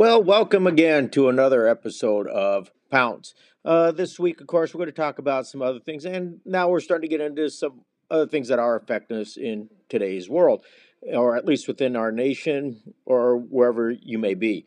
Well, 0.00 0.22
welcome 0.22 0.66
again 0.66 1.10
to 1.10 1.28
another 1.28 1.68
episode 1.68 2.26
of 2.26 2.70
Pounce. 2.90 3.34
Uh, 3.66 3.92
this 3.92 4.18
week, 4.18 4.40
of 4.40 4.46
course, 4.46 4.72
we're 4.72 4.78
going 4.78 4.86
to 4.86 4.92
talk 4.92 5.18
about 5.18 5.46
some 5.46 5.60
other 5.60 5.78
things, 5.78 6.06
and 6.06 6.40
now 6.46 6.70
we're 6.70 6.80
starting 6.80 7.06
to 7.06 7.14
get 7.14 7.20
into 7.22 7.50
some 7.50 7.82
other 8.10 8.26
things 8.26 8.48
that 8.48 8.58
are 8.58 8.76
affecting 8.76 9.18
us 9.18 9.36
in 9.36 9.68
today's 9.90 10.26
world, 10.26 10.64
or 11.02 11.36
at 11.36 11.44
least 11.44 11.68
within 11.68 11.96
our 11.96 12.10
nation 12.10 12.94
or 13.04 13.36
wherever 13.36 13.90
you 13.90 14.18
may 14.18 14.32
be. 14.32 14.64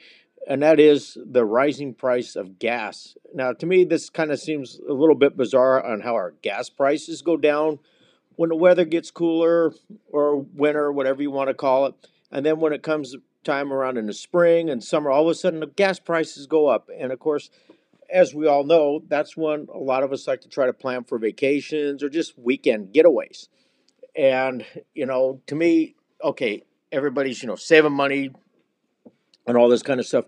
And 0.48 0.62
that 0.62 0.80
is 0.80 1.18
the 1.20 1.46
rising 1.46 1.96
price 1.96 2.36
of 2.36 2.60
gas. 2.60 3.18
Now, 3.34 3.54
to 3.54 3.66
me, 3.66 3.86
this 3.86 4.12
kind 4.12 4.32
of 4.32 4.40
seems 4.40 4.80
a 4.88 4.94
little 4.94 5.16
bit 5.16 5.36
bizarre 5.36 5.84
on 5.84 6.02
how 6.02 6.14
our 6.14 6.36
gas 6.44 6.70
prices 6.70 7.24
go 7.24 7.38
down 7.38 7.80
when 8.36 8.50
the 8.50 8.56
weather 8.56 8.86
gets 8.86 9.10
cooler 9.10 9.74
or 10.10 10.38
winter, 10.38 10.92
whatever 10.92 11.24
you 11.24 11.32
want 11.32 11.48
to 11.48 11.56
call 11.56 11.88
it. 11.88 11.96
And 12.32 12.46
then 12.46 12.60
when 12.60 12.72
it 12.72 12.84
comes 12.84 13.16
time 13.44 13.72
around 13.72 13.98
in 13.98 14.06
the 14.06 14.14
spring 14.14 14.70
and 14.70 14.84
summer, 14.84 15.10
all 15.10 15.24
of 15.24 15.30
a 15.30 15.36
sudden 15.36 15.60
the 15.60 15.68
gas 15.68 16.00
prices 16.00 16.48
go 16.48 16.68
up. 16.68 16.90
And 16.98 17.12
of 17.12 17.20
course, 17.20 17.50
as 18.12 18.34
we 18.34 18.48
all 18.48 18.64
know, 18.64 19.02
that's 19.08 19.36
when 19.36 19.68
a 19.74 19.78
lot 19.78 20.04
of 20.04 20.12
us 20.12 20.28
like 20.28 20.42
to 20.42 20.50
try 20.50 20.66
to 20.66 20.74
plan 20.74 21.04
for 21.04 21.18
vacations 21.18 22.04
or 22.04 22.10
just 22.10 22.38
weekend 22.38 22.94
getaways. 22.94 23.48
And, 24.16 24.66
you 24.94 25.06
know, 25.06 25.42
to 25.48 25.56
me, 25.56 25.96
okay, 26.24 26.64
everybody's, 26.92 27.42
you 27.42 27.48
know, 27.48 27.56
saving 27.56 27.94
money 27.94 28.32
and 29.48 29.58
all 29.58 29.70
this 29.70 29.84
kind 29.84 30.00
of 30.00 30.06
stuff 30.06 30.26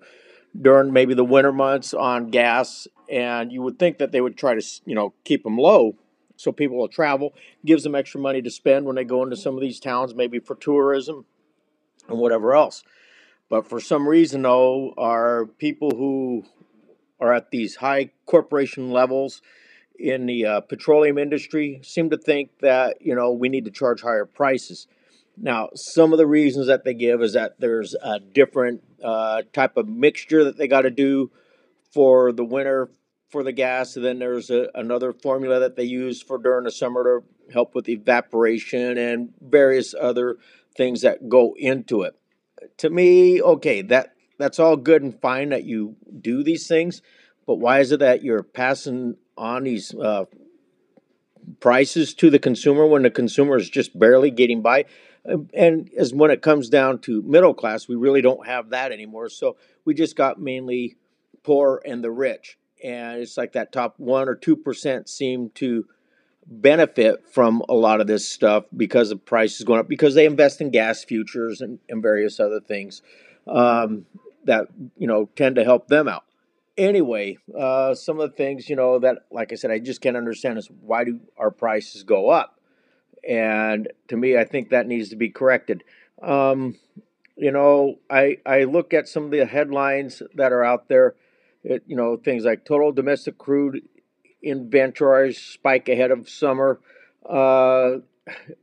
during 0.60 0.92
maybe 0.92 1.14
the 1.14 1.24
winter 1.24 1.52
months 1.52 1.94
on 1.94 2.30
gas. 2.30 2.88
And 3.10 3.52
you 3.52 3.62
would 3.62 3.78
think 3.78 4.00
that 4.00 4.12
they 4.12 4.22
would 4.22 4.38
try 4.38 4.56
to, 4.56 4.66
you 4.86 4.96
know, 4.96 5.14
keep 5.24 5.44
them 5.44 5.58
low 5.58 5.96
so 6.38 6.52
people 6.52 6.78
will 6.78 6.88
travel, 6.88 7.34
gives 7.66 7.84
them 7.84 7.96
extra 7.96 8.20
money 8.20 8.42
to 8.42 8.52
spend 8.52 8.86
when 8.86 8.96
they 8.96 9.04
go 9.04 9.24
into 9.24 9.36
some 9.36 9.56
of 9.56 9.62
these 9.62 9.80
towns, 9.80 10.16
maybe 10.16 10.40
for 10.40 10.56
tourism 10.56 11.26
and 12.10 12.18
whatever 12.18 12.54
else. 12.54 12.84
But 13.50 13.68
for 13.68 13.80
some 13.80 14.08
reason, 14.08 14.42
though, 14.42 14.94
our 14.98 15.46
people 15.46 15.92
who 15.92 16.46
are 17.20 17.34
at 17.34 17.52
these 17.52 17.76
high 17.76 18.12
corporation 18.26 18.92
levels 18.92 19.42
in 19.98 20.26
the 20.26 20.46
uh, 20.46 20.62
petroleum 20.62 21.18
industry 21.18 21.80
seem 21.84 22.10
to 22.10 22.18
think 22.18 22.60
that 22.60 23.02
you 23.02 23.16
know 23.16 23.32
we 23.32 23.50
need 23.50 23.66
to 23.66 23.72
charge 23.72 24.02
higher 24.02 24.26
prices. 24.26 24.88
Now, 25.38 25.70
some 25.76 26.12
of 26.12 26.18
the 26.18 26.28
reasons 26.28 26.68
that 26.68 26.86
they 26.86 26.94
give 26.94 27.22
is 27.22 27.34
that 27.34 27.60
there's 27.60 27.94
a 27.94 28.20
different 28.20 28.84
uh, 29.04 29.44
type 29.54 29.78
of 29.78 29.88
mixture 29.88 30.46
that 30.46 30.58
they 30.58 30.68
got 30.68 30.82
to 30.82 30.90
do 30.90 31.32
for 31.92 32.32
the 32.32 32.46
winter 32.46 32.90
for 33.30 33.44
the 33.44 33.52
gas, 33.52 33.96
and 33.96 34.06
then 34.06 34.20
there's 34.20 34.50
a, 34.50 34.70
another 34.76 35.12
formula 35.12 35.60
that 35.60 35.76
they 35.76 35.84
use 35.84 36.22
for 36.22 36.38
during 36.38 36.64
the 36.64 36.72
summer 36.72 37.04
to 37.04 37.54
help 37.54 37.76
with 37.76 37.90
evaporation 37.90 38.98
and 38.98 39.34
various 39.42 39.94
other 39.94 40.38
things 40.76 41.02
that 41.02 41.30
go 41.30 41.54
into 41.58 42.02
it 42.02 42.16
to 42.78 42.90
me, 42.90 43.42
okay, 43.42 43.82
that 43.84 44.14
that's 44.38 44.60
all 44.60 44.76
good 44.76 45.02
and 45.02 45.20
fine 45.22 45.50
that 45.50 45.64
you 45.64 45.96
do 46.22 46.44
these 46.44 46.68
things, 46.68 47.02
but 47.48 47.56
why 47.56 47.80
is 47.80 47.92
it 47.92 48.00
that 48.00 48.24
you're 48.24 48.44
passing 48.44 49.16
on 49.38 49.64
these 49.64 49.94
uh, 49.96 50.26
prices 51.60 52.14
to 52.16 52.30
the 52.30 52.40
consumer 52.40 52.86
when 52.86 53.04
the 53.04 53.10
consumer 53.10 53.58
is 53.58 53.70
just 53.70 53.98
barely 53.98 54.32
getting 54.32 54.62
by? 54.62 54.86
And 55.54 55.90
as 55.98 56.14
when 56.14 56.32
it 56.32 56.42
comes 56.42 56.70
down 56.70 57.00
to 57.00 57.22
middle 57.24 57.54
class, 57.54 57.88
we 57.88 57.96
really 57.96 58.22
don't 58.22 58.46
have 58.46 58.70
that 58.70 58.92
anymore. 58.92 59.30
So 59.30 59.58
we 59.84 59.94
just 59.94 60.16
got 60.16 60.40
mainly 60.40 60.98
poor 61.44 61.82
and 61.86 62.04
the 62.04 62.12
rich, 62.12 62.58
and 62.84 63.22
it's 63.22 63.38
like 63.38 63.54
that 63.54 63.72
top 63.72 63.96
one 63.98 64.28
or 64.28 64.36
two 64.36 64.56
percent 64.56 65.10
seem 65.10 65.50
to 65.56 65.86
benefit 66.48 67.28
from 67.32 67.64
a 67.70 67.74
lot 67.74 68.02
of 68.02 68.08
this 68.08 68.28
stuff 68.28 68.66
because 68.76 69.10
the 69.10 69.16
price 69.16 69.58
is 69.60 69.64
going 69.64 69.80
up 69.80 69.88
because 69.88 70.14
they 70.14 70.26
invest 70.26 70.62
in 70.62 70.70
gas 70.70 71.04
futures 71.04 71.62
and, 71.62 71.80
and 71.90 72.02
various 72.02 72.40
other 72.40 72.60
things 72.60 73.02
um, 73.48 74.06
that 74.44 74.68
you 74.98 75.08
know 75.08 75.30
tend 75.36 75.56
to 75.56 75.64
help 75.64 75.88
them 75.88 76.08
out. 76.08 76.24
Anyway 76.78 77.38
uh, 77.58 77.96
some 77.96 78.20
of 78.20 78.30
the 78.30 78.36
things 78.36 78.70
you 78.70 78.76
know 78.76 79.00
that 79.00 79.26
like 79.32 79.52
i 79.52 79.56
said 79.56 79.72
i 79.72 79.80
just 79.80 80.02
can't 80.02 80.18
understand 80.18 80.58
is 80.58 80.70
why 80.82 81.04
do 81.04 81.20
our 81.38 81.52
prices 81.52 82.04
go 82.04 82.30
up? 82.30 82.60
And 83.28 83.92
to 84.10 84.18
me 84.18 84.38
i 84.38 84.44
think 84.44 84.70
that 84.70 84.88
needs 84.88 85.10
to 85.10 85.16
be 85.16 85.30
corrected. 85.30 85.84
Um, 86.22 86.76
you 87.36 87.52
know 87.52 87.98
i 88.10 88.38
i 88.46 88.64
look 88.64 88.94
at 88.94 89.08
some 89.08 89.26
of 89.26 89.32
the 89.32 89.46
headlines 89.46 90.22
that 90.36 90.54
are 90.54 90.64
out 90.64 90.88
there 90.88 91.16
it, 91.64 91.84
you 91.88 91.96
know 91.96 92.18
things 92.18 92.46
like 92.46 92.66
total 92.66 92.92
domestic 92.92 93.38
crude 93.38 93.82
inventories 94.46 95.38
spike 95.38 95.90
ahead 95.90 96.12
of 96.12 96.30
summer. 96.30 96.80
Uh, 97.28 97.98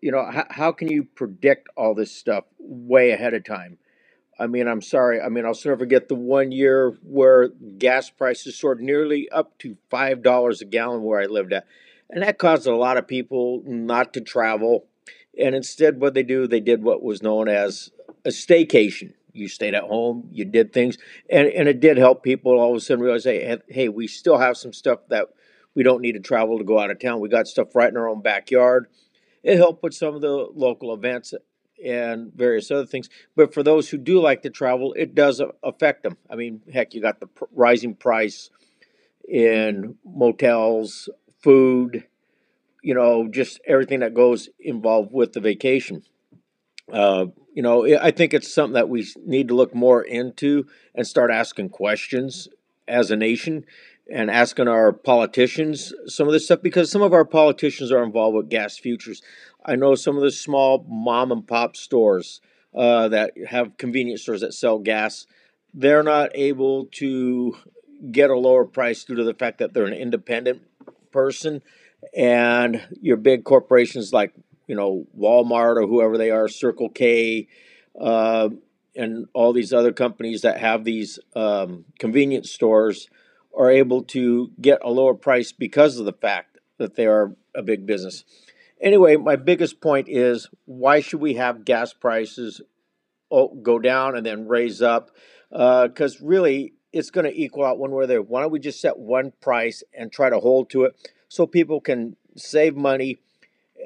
you 0.01 0.11
know, 0.11 0.25
how, 0.31 0.47
how 0.51 0.73
can 0.73 0.89
you 0.89 1.05
predict 1.05 1.69
all 1.77 1.95
this 1.95 2.11
stuff 2.11 2.45
way 2.59 3.11
ahead 3.11 3.35
of 3.35 3.45
time? 3.45 3.79
I 4.39 4.47
mean, 4.47 4.67
I'm 4.67 4.83
sorry. 4.83 5.21
I 5.21 5.29
mean, 5.29 5.45
I'll 5.45 5.59
never 5.65 5.79
forget 5.79 6.09
the 6.09 6.15
one 6.15 6.53
year 6.53 6.97
where 7.03 7.49
gas 7.79 8.11
prices 8.11 8.57
soared 8.57 8.81
nearly 8.81 9.29
up 9.29 9.59
to 9.59 9.77
five 9.91 10.23
dollars 10.23 10.63
a 10.63 10.65
gallon 10.65 11.03
where 11.03 11.21
I 11.21 11.27
lived 11.27 11.53
at, 11.53 11.67
and 12.09 12.23
that 12.23 12.39
caused 12.39 12.67
a 12.67 12.75
lot 12.75 12.97
of 12.97 13.07
people 13.07 13.63
not 13.67 14.15
to 14.15 14.21
travel. 14.21 14.87
And 15.39 15.55
instead, 15.55 16.01
what 16.01 16.15
they 16.15 16.23
do, 16.23 16.47
they 16.47 16.61
did 16.61 16.83
what 16.83 17.03
was 17.03 17.23
known 17.23 17.49
as 17.49 17.91
a 18.25 18.31
staycation. 18.31 19.13
You 19.33 19.49
stayed 19.49 19.75
at 19.75 19.85
home, 19.85 20.29
you 20.31 20.45
did 20.45 20.73
things, 20.73 20.99
and, 21.31 21.49
and 21.49 21.69
it 21.69 21.81
did 21.81 21.97
help 21.97 22.23
people 22.23 22.59
all 22.59 22.73
of 22.73 22.77
a 22.77 22.81
sudden 22.81 23.03
realize, 23.03 23.25
hey, 23.25 23.57
hey, 23.69 23.89
we 23.89 24.07
still 24.07 24.39
have 24.39 24.57
some 24.57 24.73
stuff 24.73 25.01
that 25.09 25.29
we 25.75 25.83
don't 25.83 26.03
need 26.03 26.13
to 26.13 26.21
travel 26.21 26.59
to 26.59 26.65
go 26.65 26.79
out 26.79 26.91
of 26.91 27.01
town. 27.01 27.21
We 27.21 27.29
got 27.29 27.47
stuff 27.47 27.75
right 27.75 27.89
in 27.89 27.97
our 27.97 28.09
own 28.09 28.23
backyard. 28.23 28.89
It 29.43 29.57
helped 29.57 29.83
with 29.83 29.95
some 29.95 30.15
of 30.15 30.21
the 30.21 30.49
local 30.55 30.95
events 30.95 31.35
and 31.85 32.33
various 32.35 32.71
other 32.71 32.87
things. 32.87 33.09
But 33.35 33.53
for 33.53 33.63
those 33.63 33.89
who 33.89 33.99
do 33.99 34.21
like 34.21 34.43
to 34.43 34.51
travel, 34.51 34.93
it 34.93 35.15
does 35.15 35.43
affect 35.63 36.03
them. 36.05 36.17
I 36.31 36.37
mean, 36.37 36.61
heck, 36.73 36.95
you 36.95 37.03
got 37.03 37.21
the 37.21 37.27
pr- 37.27 37.45
rising 37.53 37.95
price 37.95 38.51
in 39.29 39.97
motels, 40.05 41.09
food, 41.43 42.07
you 42.83 42.95
know, 42.95 43.29
just 43.29 43.61
everything 43.67 44.01
that 44.01 44.15
goes 44.15 44.49
involved 44.61 45.13
with 45.13 45.33
the 45.33 45.41
vacation. 45.41 46.03
Uh, 46.93 47.27
you 47.55 47.63
know, 47.63 47.87
I 47.99 48.11
think 48.11 48.35
it's 48.35 48.53
something 48.53 48.75
that 48.75 48.89
we 48.89 49.07
need 49.25 49.49
to 49.49 49.55
look 49.55 49.75
more 49.75 50.03
into 50.03 50.67
and 50.95 51.07
start 51.07 51.31
asking 51.31 51.71
questions 51.71 52.49
as 52.89 53.11
a 53.11 53.17
nation 53.17 53.65
and 54.13 54.31
asking 54.31 54.69
our 54.69 54.93
politicians 54.93 55.95
some 56.07 56.27
of 56.27 56.33
this 56.35 56.45
stuff 56.45 56.61
because 56.63 56.91
some 56.91 57.03
of 57.03 57.15
our 57.15 57.25
politicians 57.25 57.91
are 57.91 58.03
involved 58.03 58.37
with 58.37 58.51
gas 58.51 58.77
futures. 58.77 59.23
I 59.65 59.75
know 59.77 59.95
some 59.95 60.17
of 60.17 60.23
the 60.23 60.31
small 60.31 60.85
mom 60.87 61.33
and 61.33 61.47
pop 61.47 61.77
stores 61.77 62.43
uh, 62.75 63.09
that 63.09 63.33
have 63.49 63.79
convenience 63.79 64.23
stores 64.23 64.43
that 64.43 64.53
sell 64.53 64.79
gas, 64.79 65.27
they're 65.73 66.03
not 66.03 66.31
able 66.35 66.87
to 66.87 67.57
get 68.11 68.31
a 68.31 68.39
lower 68.39 68.67
price 68.67 69.05
due 69.05 69.15
to 69.15 69.25
the 69.25 69.35
fact 69.35 69.59
that 69.59 69.73
they're 69.73 69.87
an 69.87 69.95
independent 69.95 70.63
person. 71.11 71.63
And 72.15 72.83
your 73.01 73.17
big 73.17 73.45
corporations 73.45 74.13
like, 74.13 74.35
you 74.67 74.75
know, 74.75 75.07
Walmart 75.19 75.77
or 75.77 75.87
whoever 75.87 76.19
they 76.19 76.31
are, 76.31 76.49
Circle 76.49 76.91
K, 76.91 77.49
uh, 77.99 78.51
and 78.95 79.27
all 79.33 79.55
these 79.55 79.73
other 79.73 79.93
companies 79.93 80.43
that 80.43 80.59
have 80.59 80.85
these 80.85 81.19
um, 81.35 81.87
convenience 81.99 82.51
stores 82.51 83.09
are 83.57 83.71
able 83.71 84.03
to 84.03 84.51
get 84.61 84.81
a 84.83 84.91
lower 84.91 85.15
price 85.15 85.53
because 85.53 85.99
of 85.99 86.07
the 86.07 86.13
fact 86.13 86.59
that 86.79 86.95
they 86.97 87.07
are 87.07 87.37
a 87.55 87.63
big 87.63 87.87
business. 87.87 88.25
Anyway, 88.81 89.17
my 89.17 89.37
biggest 89.37 89.81
point 89.81 90.09
is 90.09 90.49
why 90.65 91.01
should 91.01 91.21
we 91.21 91.35
have 91.35 91.65
gas 91.65 91.93
prices 91.93 92.61
go 93.31 93.79
down 93.79 94.17
and 94.17 94.27
then 94.27 94.49
raise 94.49 94.83
up? 94.83 95.11
Because 95.51 96.21
uh, 96.21 96.27
really, 96.27 96.75
it's 96.93 97.11
going 97.11 97.25
to 97.25 97.41
equal 97.41 97.65
out 97.65 97.79
one 97.79 97.91
way 97.91 98.05
or 98.05 98.07
the 98.07 98.15
other. 98.15 98.23
Why 98.23 98.43
don't 98.43 98.51
we 98.51 98.59
just 98.59 98.81
set 98.81 98.99
one 98.99 99.33
price 99.41 99.83
and 99.95 100.11
try 100.11 100.31
to 100.31 100.41
hold 100.41 100.71
to 100.71 100.85
it 100.85 101.11
so 101.29 101.47
people 101.47 101.81
can 101.81 102.17
save 102.37 102.77
money 102.77 103.19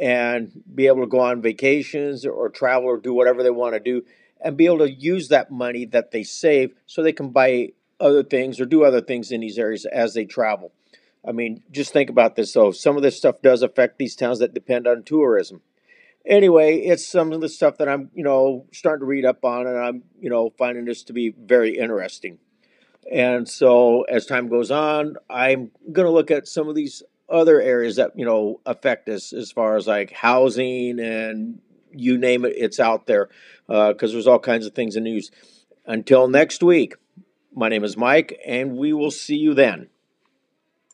and 0.01 0.63
be 0.75 0.87
able 0.87 1.01
to 1.01 1.07
go 1.07 1.21
on 1.21 1.43
vacations 1.43 2.27
or 2.27 2.49
travel 2.49 2.89
or 2.89 2.99
do 2.99 3.15
whatever 3.15 3.43
they 3.43 3.51
want 3.51 3.75
to 3.75 3.81
do 3.81 4.03
and 4.41 4.57
be 4.57 4.67
able 4.67 4.79
to 4.79 4.91
use 4.91 5.29
that 5.29 5.51
money 5.51 5.85
that 5.87 6.11
they 6.11 6.23
save 6.23 6.75
so 6.87 7.03
they 7.03 7.13
can 7.13 7.31
buy 7.31 7.69
other 8.01 8.23
things 8.23 8.61
or 8.61 8.67
do 8.67 8.85
other 8.85 9.01
things 9.01 9.31
in 9.31 9.41
these 9.41 9.59
areas 9.59 9.87
as 9.87 10.15
they 10.15 10.25
travel. 10.25 10.73
I 11.27 11.33
mean, 11.33 11.63
just 11.71 11.93
think 11.93 12.11
about 12.11 12.37
this 12.37 12.53
though. 12.53 12.71
Some 12.71 12.97
of 12.97 13.03
this 13.03 13.17
stuff 13.17 13.43
does 13.43 13.63
affect 13.63 13.99
these 13.99 14.15
towns 14.15 14.39
that 14.39 14.55
depend 14.55 14.87
on 14.87 15.03
tourism. 15.03 15.63
Anyway, 16.25 16.79
it's 16.79 17.07
some 17.07 17.33
of 17.33 17.41
the 17.41 17.49
stuff 17.49 17.79
that 17.79 17.89
I'm, 17.89 18.11
you 18.15 18.25
know, 18.25 18.67
starting 18.73 19.01
to 19.01 19.07
read 19.07 19.25
up 19.25 19.45
on, 19.45 19.67
and 19.67 19.79
I'm, 19.79 20.03
you 20.21 20.29
know, 20.29 20.51
finding 20.59 20.85
this 20.85 21.05
to 21.05 21.13
be 21.13 21.31
very 21.31 21.79
interesting. 21.79 22.39
And 23.11 23.49
so, 23.49 24.03
as 24.03 24.27
time 24.27 24.49
goes 24.49 24.73
on, 24.73 25.17
I'm 25.31 25.71
going 25.93 26.07
to 26.07 26.11
look 26.11 26.33
at 26.33 26.49
some 26.49 26.69
of 26.69 26.75
these 26.75 27.05
other 27.29 27.61
areas 27.61 27.97
that, 27.97 28.19
you 28.19 28.25
know, 28.25 28.61
affect 28.67 29.09
us 29.09 29.33
as 29.33 29.53
far 29.53 29.77
as 29.77 29.87
like 29.87 30.11
housing 30.13 30.99
and 30.99 31.61
you 31.93 32.19
name 32.19 32.45
it, 32.45 32.55
it's 32.57 32.81
out 32.81 33.07
there 33.07 33.29
because 33.69 34.11
uh, 34.11 34.13
there's 34.13 34.27
all 34.27 34.39
kinds 34.41 34.67
of 34.67 34.75
things 34.75 34.97
in 34.97 35.05
news. 35.05 35.31
Until 35.87 36.27
next 36.27 36.63
week. 36.63 36.95
My 37.59 37.71
name 37.71 37.85
is 37.85 37.97
Mike, 37.97 38.39
and 38.47 38.77
we 38.77 38.93
will 38.93 39.11
see 39.11 39.37
you 39.37 39.55
then. 39.55 39.89